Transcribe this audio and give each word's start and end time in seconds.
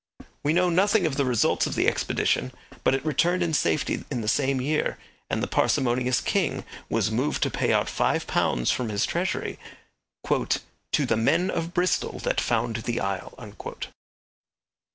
We 0.41 0.53
know 0.53 0.71
nothing 0.71 1.05
of 1.05 1.15
the 1.15 1.25
results 1.25 1.67
of 1.67 1.75
the 1.75 1.87
expedition, 1.87 2.51
but 2.83 2.95
it 2.95 3.05
returned 3.05 3.43
in 3.43 3.53
safety 3.53 4.03
in 4.09 4.21
the 4.21 4.27
same 4.27 4.59
year, 4.59 4.97
and 5.29 5.43
the 5.43 5.47
parsimonious 5.47 6.21
king 6.21 6.65
was 6.89 7.11
moved 7.11 7.43
to 7.43 7.51
pay 7.51 7.71
out 7.71 7.87
five 7.87 8.25
pounds 8.25 8.71
from 8.71 8.89
his 8.89 9.05
treasury 9.05 9.59
'to 10.27 11.05
the 11.05 11.17
men 11.17 11.51
of 11.51 11.75
Bristol 11.75 12.17
that 12.23 12.41
found 12.41 12.77
the 12.77 12.99
isle.' 12.99 13.35